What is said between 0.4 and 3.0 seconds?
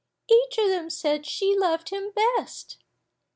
of them said she loved him best.